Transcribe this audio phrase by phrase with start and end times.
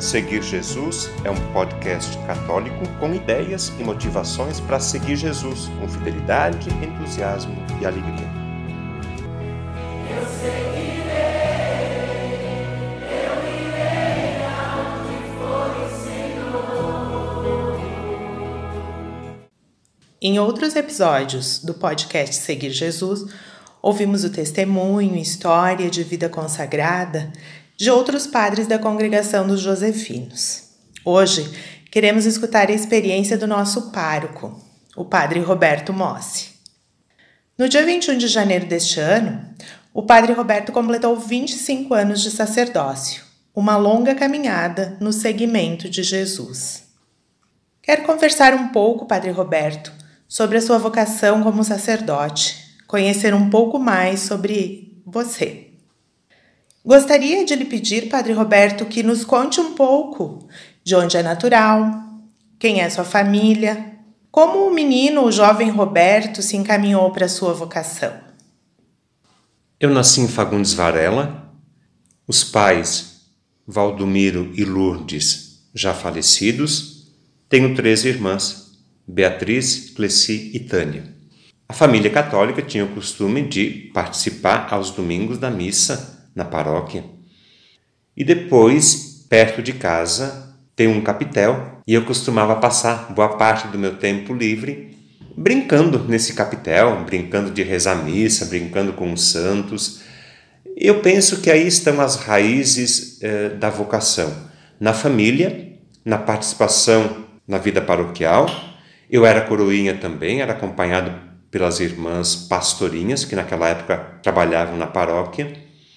[0.00, 6.70] Seguir Jesus é um podcast católico com ideias e motivações para seguir Jesus com fidelidade,
[6.82, 8.26] entusiasmo e alegria.
[10.08, 11.10] Eu seguirei,
[13.12, 14.40] eu irei
[15.36, 17.78] for o Senhor.
[20.22, 23.26] Em outros episódios do podcast Seguir Jesus,
[23.82, 27.30] ouvimos o testemunho história de vida consagrada
[27.80, 30.64] de outros padres da congregação dos Josefinos.
[31.02, 31.50] Hoje,
[31.90, 34.62] queremos escutar a experiência do nosso pároco,
[34.94, 36.50] o padre Roberto Mossi.
[37.56, 39.42] No dia 21 de janeiro deste ano,
[39.94, 43.24] o padre Roberto completou 25 anos de sacerdócio,
[43.56, 46.82] uma longa caminhada no seguimento de Jesus.
[47.80, 49.90] Quero conversar um pouco, padre Roberto,
[50.28, 55.69] sobre a sua vocação como sacerdote, conhecer um pouco mais sobre você.
[56.84, 60.48] Gostaria de lhe pedir, Padre Roberto, que nos conte um pouco
[60.82, 61.92] de onde é natural,
[62.58, 63.98] quem é sua família,
[64.30, 68.12] como o menino, o jovem Roberto, se encaminhou para sua vocação.
[69.78, 71.52] Eu nasci em Fagundes Varela.
[72.28, 73.22] Os pais,
[73.66, 77.08] Valdomiro e Lourdes, já falecidos.
[77.48, 81.12] Tenho três irmãs, Beatriz, Cleci e Tânia.
[81.68, 87.04] A família católica tinha o costume de participar aos domingos da missa na paróquia.
[88.16, 93.78] E depois, perto de casa, tem um capitel e eu costumava passar boa parte do
[93.78, 94.96] meu tempo livre
[95.36, 100.00] brincando nesse capitel, brincando de rezar missa, brincando com os santos.
[100.76, 104.32] Eu penso que aí estão as raízes eh, da vocação.
[104.78, 108.48] Na família, na participação na vida paroquial.
[109.10, 111.12] Eu era coroinha também, era acompanhado
[111.50, 115.52] pelas irmãs pastorinhas, que naquela época trabalhavam na paróquia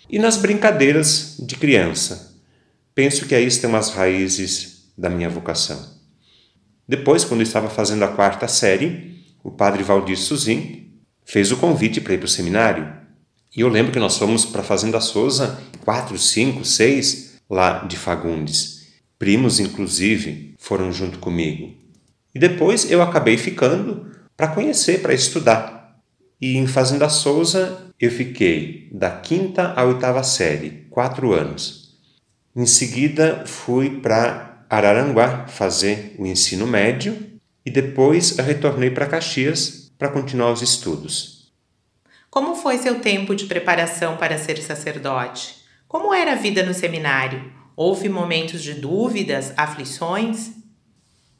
[0.10, 2.38] e nas brincadeiras de criança.
[2.96, 5.94] Penso que aí estão as raízes da minha vocação.
[6.88, 10.92] Depois, quando estava fazendo a quarta série, o padre Valdir Suzin
[11.26, 12.94] fez o convite para ir para o seminário.
[13.56, 17.98] E eu lembro que nós fomos para a Fazenda Souza, quatro, cinco, seis, lá de
[17.98, 18.88] Fagundes.
[19.18, 21.74] Primos, inclusive, foram junto comigo.
[22.34, 25.83] E depois eu acabei ficando para conhecer, para estudar.
[26.44, 31.98] E em Fazenda Souza eu fiquei da quinta à oitava série, quatro anos.
[32.54, 37.18] Em seguida fui para Araranguá fazer o ensino médio
[37.66, 41.54] e depois retornei para Caxias para continuar os estudos.
[42.30, 45.56] Como foi seu tempo de preparação para ser sacerdote?
[45.88, 47.54] Como era a vida no seminário?
[47.74, 50.52] Houve momentos de dúvidas, aflições?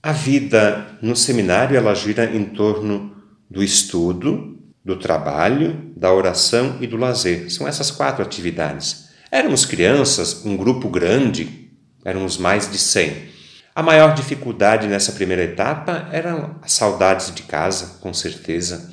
[0.02, 3.14] A vida no seminário ela gira em torno
[3.50, 4.53] do estudo,
[4.84, 7.50] do trabalho, da oração e do lazer.
[7.50, 9.10] São essas quatro atividades.
[9.32, 11.70] Éramos crianças, um grupo grande,
[12.04, 13.34] éramos mais de 100.
[13.74, 18.92] A maior dificuldade nessa primeira etapa eram as saudades de casa, com certeza.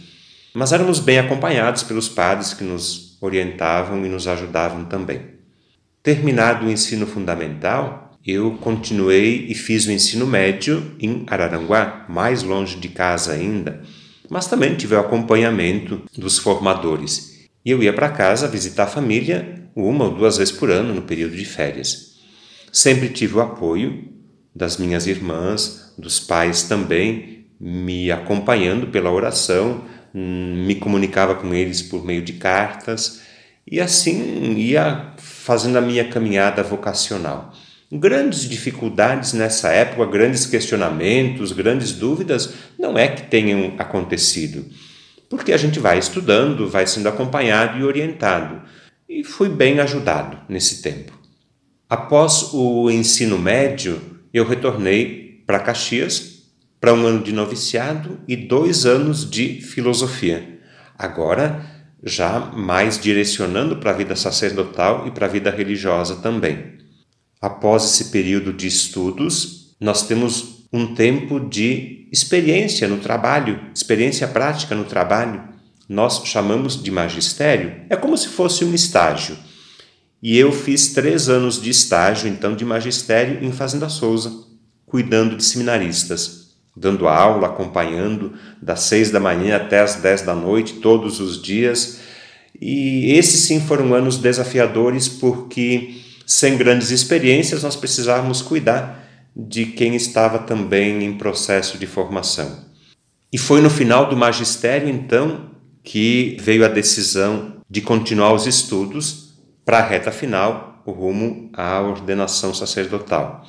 [0.55, 5.39] Mas éramos bem acompanhados pelos padres que nos orientavam e nos ajudavam também.
[6.03, 12.77] Terminado o ensino fundamental, eu continuei e fiz o ensino médio em Araranguá, mais longe
[12.77, 13.83] de casa ainda
[14.31, 17.49] mas também tive o acompanhamento dos formadores.
[17.65, 21.03] E eu ia para casa visitar a família uma ou duas vezes por ano no
[21.03, 22.15] período de férias.
[22.73, 24.09] Sempre tive o apoio
[24.55, 31.83] das minhas irmãs, dos pais também, me acompanhando pela oração, hum, me comunicava com eles
[31.83, 33.21] por meio de cartas
[33.67, 37.53] e assim ia fazendo a minha caminhada vocacional
[37.93, 44.65] grandes dificuldades nessa época, grandes questionamentos, grandes dúvidas, não é que tenham acontecido,
[45.29, 48.63] porque a gente vai estudando, vai sendo acompanhado e orientado,
[49.09, 51.13] e fui bem ajudado nesse tempo.
[51.89, 54.01] Após o ensino médio,
[54.33, 56.45] eu retornei para Caxias
[56.81, 60.61] para um ano de noviciado e dois anos de filosofia.
[60.97, 61.67] Agora,
[62.03, 66.80] já mais direcionando para a vida sacerdotal e para a vida religiosa também.
[67.41, 74.75] Após esse período de estudos, nós temos um tempo de experiência no trabalho, experiência prática
[74.75, 75.43] no trabalho.
[75.89, 77.83] Nós chamamos de magistério.
[77.89, 79.39] É como se fosse um estágio.
[80.23, 84.31] E eu fiz três anos de estágio, então, de magistério em Fazenda Souza,
[84.85, 90.75] cuidando de seminaristas, dando aula, acompanhando das seis da manhã até as dez da noite,
[90.75, 92.01] todos os dias.
[92.61, 99.05] E esses sim foram anos desafiadores porque sem grandes experiências, nós precisávamos cuidar
[99.37, 102.67] de quem estava também em processo de formação.
[103.33, 105.51] E foi no final do magistério, então,
[105.83, 109.35] que veio a decisão de continuar os estudos
[109.65, 113.45] para a reta final o rumo à ordenação sacerdotal.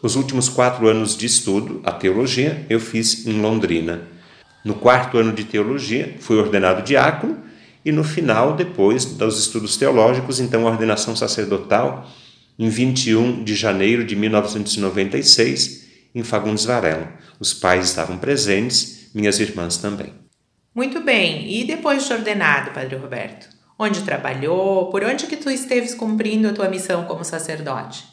[0.00, 4.02] Os últimos quatro anos de estudo, a teologia, eu fiz em Londrina.
[4.64, 7.42] No quarto ano de teologia, fui ordenado diácono
[7.84, 12.08] e no final, depois dos estudos teológicos, então a ordenação sacerdotal,
[12.58, 15.84] em 21 de janeiro de 1996,
[16.14, 17.12] em Fagundes Varela.
[17.38, 20.12] Os pais estavam presentes, minhas irmãs também.
[20.74, 21.52] Muito bem.
[21.52, 23.48] E depois de ordenado, Padre Roberto?
[23.78, 24.90] Onde trabalhou?
[24.90, 28.04] Por onde que tu esteves cumprindo a tua missão como sacerdote?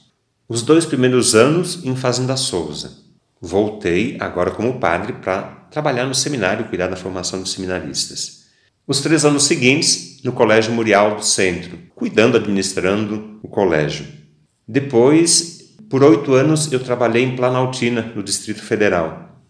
[0.49, 2.99] Os dois primeiros anos em Fazenda Souza.
[3.39, 8.40] Voltei agora como padre para trabalhar no seminário, cuidar da formação dos seminaristas.
[8.91, 14.05] Os três anos seguintes no Colégio Murial do Centro, cuidando, administrando o colégio.
[14.67, 19.41] Depois, por oito anos, eu trabalhei em Planaltina, no Distrito Federal.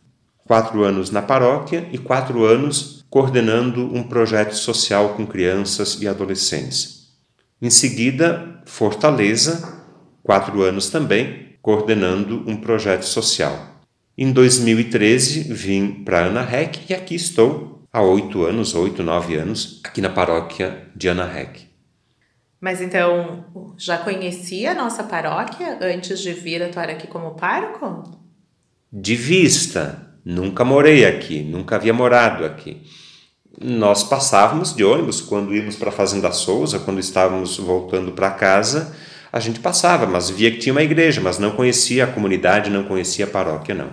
[0.45, 7.07] Quatro anos na paróquia e quatro anos coordenando um projeto social com crianças e adolescentes.
[7.59, 9.83] Em seguida, Fortaleza,
[10.21, 13.81] quatro anos também, coordenando um projeto social.
[14.15, 19.81] Em 2013, vim para Ana Rec e aqui estou há oito anos, oito, nove anos,
[19.83, 21.69] aqui na paróquia de Ana Rec.
[22.59, 28.03] Mas então, já conhecia a nossa paróquia antes de vir atuar aqui como pároco?
[28.93, 32.83] De vista, nunca morei aqui, nunca havia morado aqui.
[33.59, 38.95] Nós passávamos de ônibus quando íamos para a Fazenda Souza, quando estávamos voltando para casa,
[39.31, 42.83] a gente passava, mas via que tinha uma igreja, mas não conhecia a comunidade, não
[42.83, 43.91] conhecia a paróquia, não.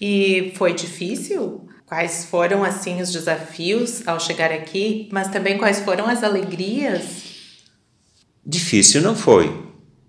[0.00, 1.68] E foi difícil?
[1.92, 7.02] Quais foram assim os desafios ao chegar aqui, mas também quais foram as alegrias?
[8.46, 9.54] Difícil não foi,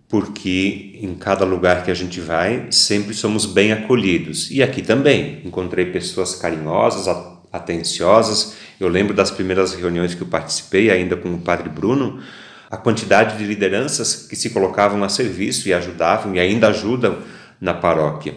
[0.08, 4.50] porque em cada lugar que a gente vai, sempre somos bem acolhidos.
[4.50, 7.14] E aqui também encontrei pessoas carinhosas,
[7.52, 8.54] atenciosas.
[8.80, 12.24] Eu lembro das primeiras reuniões que eu participei, ainda com o Padre Bruno,
[12.72, 17.18] a quantidade de lideranças que se colocavam a serviço e ajudavam e ainda ajudam
[17.60, 18.36] na paróquia.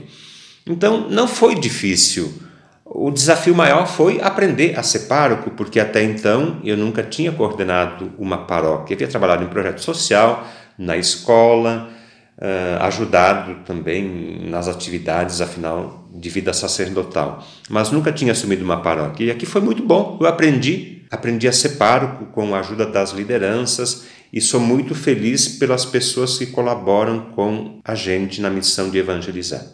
[0.66, 2.44] Então, não foi difícil.
[2.88, 8.12] O desafio maior foi aprender a ser pároco, porque até então eu nunca tinha coordenado
[8.16, 8.94] uma paróquia.
[8.94, 10.46] Eu havia trabalhado em projeto social,
[10.78, 11.90] na escola,
[12.38, 17.44] uh, ajudado também nas atividades, afinal, de vida sacerdotal.
[17.68, 19.24] Mas nunca tinha assumido uma paróquia.
[19.24, 20.16] E aqui foi muito bom.
[20.20, 25.48] Eu aprendi, aprendi a ser pároco com a ajuda das lideranças e sou muito feliz
[25.48, 29.66] pelas pessoas que colaboram com a gente na missão de evangelizar.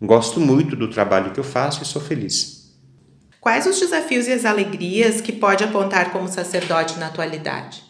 [0.00, 2.58] Gosto muito do trabalho que eu faço e sou feliz.
[3.40, 7.82] Quais os desafios e as alegrias que pode apontar como sacerdote na atualidade?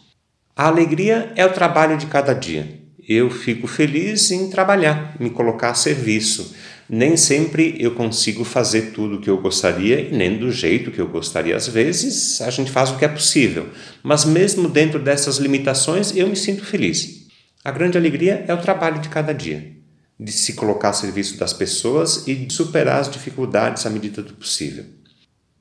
[0.55, 2.79] A alegria é o trabalho de cada dia.
[3.07, 6.55] Eu fico feliz em trabalhar, me colocar a serviço.
[6.89, 10.99] Nem sempre eu consigo fazer tudo o que eu gostaria e nem do jeito que
[10.99, 11.55] eu gostaria.
[11.55, 13.69] Às vezes a gente faz o que é possível,
[14.03, 17.27] mas mesmo dentro dessas limitações eu me sinto feliz.
[17.63, 19.78] A grande alegria é o trabalho de cada dia,
[20.19, 24.33] de se colocar a serviço das pessoas e de superar as dificuldades à medida do
[24.33, 24.83] possível.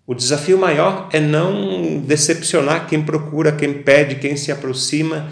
[0.07, 5.29] O desafio maior é não decepcionar quem procura, quem pede, quem se aproxima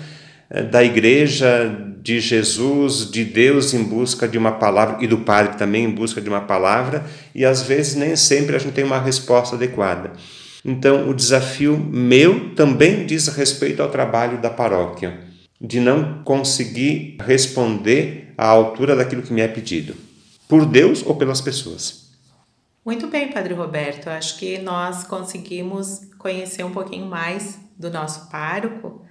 [0.51, 5.57] eh, da igreja, de Jesus, de Deus em busca de uma palavra e do Padre
[5.57, 9.01] também em busca de uma palavra, e às vezes nem sempre a gente tem uma
[9.01, 10.13] resposta adequada.
[10.65, 15.19] Então, o desafio meu também diz respeito ao trabalho da paróquia,
[15.61, 19.95] de não conseguir responder à altura daquilo que me é pedido,
[20.49, 22.07] por Deus ou pelas pessoas.
[22.85, 24.09] Muito bem, Padre Roberto.
[24.09, 29.05] Acho que nós conseguimos conhecer um pouquinho mais do nosso pároco.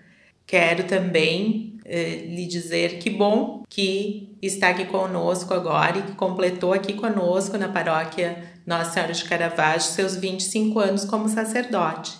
[0.47, 6.71] Quero também eh, lhe dizer que bom que está aqui conosco agora e que completou
[6.71, 12.17] aqui conosco na paróquia Nossa Senhora de Caravaggio seus 25 anos como sacerdote.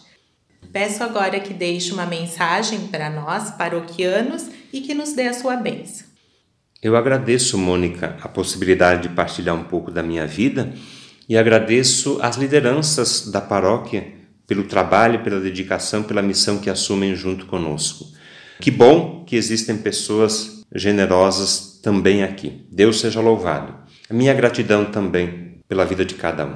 [0.74, 5.56] Peço agora que deixe uma mensagem para nós, paroquianos, e que nos dê a sua
[5.56, 6.15] bênção.
[6.86, 10.72] Eu agradeço, Mônica, a possibilidade de partilhar um pouco da minha vida
[11.28, 14.14] e agradeço às lideranças da paróquia
[14.46, 18.06] pelo trabalho, pela dedicação, pela missão que assumem junto conosco.
[18.62, 22.68] Que bom que existem pessoas generosas também aqui.
[22.72, 23.74] Deus seja louvado.
[24.08, 26.56] A minha gratidão também pela vida de cada um.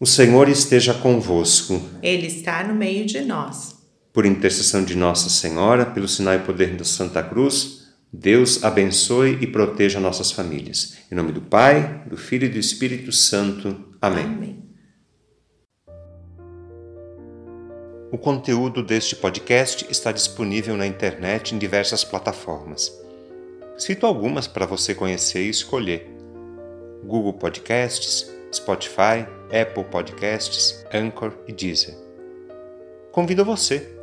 [0.00, 1.80] O Senhor esteja convosco.
[2.02, 3.76] Ele está no meio de nós.
[4.12, 9.46] Por intercessão de Nossa Senhora, pelo sinal e poder da Santa Cruz, Deus abençoe e
[9.46, 10.96] proteja nossas famílias.
[11.10, 13.94] Em nome do Pai, do Filho e do Espírito Santo.
[14.00, 14.24] Amém.
[14.24, 14.66] Amém.
[18.12, 22.92] O conteúdo deste podcast está disponível na internet em diversas plataformas.
[23.76, 26.08] Cito algumas para você conhecer e escolher:
[27.04, 31.94] Google Podcasts, Spotify, Apple Podcasts, Anchor e Deezer.
[33.10, 33.95] Convido você